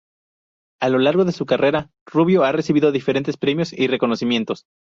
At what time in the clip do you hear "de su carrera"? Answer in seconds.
1.25-1.91